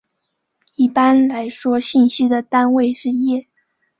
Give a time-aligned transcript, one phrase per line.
[0.73, 3.47] 一般来说信息的单位是页。